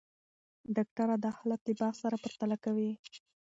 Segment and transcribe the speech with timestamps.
[0.75, 2.91] ډاکټره دا حالت له باغ سره پرتله کوي.